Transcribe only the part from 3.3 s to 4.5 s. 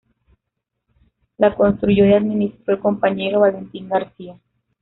Valentín García.